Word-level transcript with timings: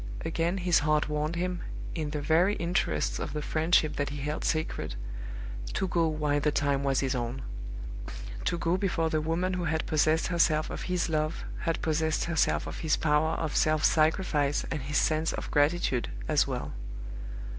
Again 0.25 0.57
his 0.57 0.79
heart 0.79 1.09
warned 1.09 1.35
him, 1.35 1.61
in 1.93 2.09
the 2.09 2.21
very 2.21 2.55
interests 2.55 3.19
of 3.19 3.33
the 3.33 3.41
friendship 3.43 3.97
that 3.97 4.09
he 4.09 4.17
held 4.17 4.43
sacred, 4.43 4.95
to 5.73 5.87
go 5.87 6.07
while 6.07 6.39
the 6.39 6.49
time 6.51 6.83
was 6.83 7.01
his 7.01 7.13
own; 7.13 7.43
to 8.45 8.57
go 8.57 8.77
before 8.77 9.11
the 9.11 9.21
woman 9.21 9.53
who 9.53 9.65
had 9.65 9.85
possessed 9.85 10.25
herself 10.25 10.71
of 10.71 10.81
his 10.89 11.07
love 11.07 11.43
had 11.65 11.83
possessed 11.83 12.23
herself 12.25 12.65
of 12.65 12.79
his 12.79 12.97
power 12.97 13.33
of 13.35 13.55
self 13.55 13.83
sacrifice 13.83 14.65
and 14.71 14.81
his 14.81 14.97
sense 14.97 15.33
of 15.33 15.51
gratitude 15.51 16.09
as 16.27 16.47
well. 16.47 16.73